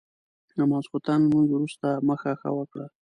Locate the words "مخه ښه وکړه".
2.09-2.85